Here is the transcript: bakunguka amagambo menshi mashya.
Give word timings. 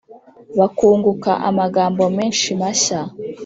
bakunguka 0.59 1.31
amagambo 1.49 2.03
menshi 2.17 2.47
mashya. 2.59 2.99